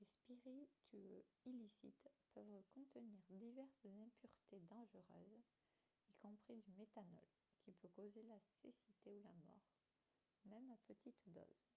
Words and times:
les 0.00 0.06
spiritueux 0.06 1.22
illicites 1.44 2.08
peuvent 2.32 2.62
contenir 2.74 3.20
diverses 3.28 3.84
impuretés 3.84 4.62
dangereuses 4.70 5.44
y 6.08 6.14
compris 6.14 6.56
du 6.62 6.72
méthanol 6.78 7.28
qui 7.60 7.72
peut 7.72 7.90
causer 7.94 8.22
la 8.22 8.40
cécité 8.62 9.12
ou 9.12 9.20
la 9.22 9.34
mort 9.44 9.66
même 10.46 10.70
à 10.70 10.78
petites 10.86 11.24
doses 11.30 11.74